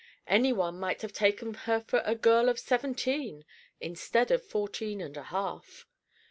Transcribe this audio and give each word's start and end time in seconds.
Any 0.25 0.51
one 0.51 0.79
might 0.79 1.03
have 1.03 1.13
taken 1.13 1.53
her 1.53 1.79
for 1.79 2.01
a 2.03 2.15
girl 2.15 2.49
of 2.49 2.57
seventeen, 2.59 3.45
instead 3.79 4.31
of 4.31 4.43
fourteen 4.43 4.99
and 4.99 5.15
a 5.15 5.25
half. 5.25 5.85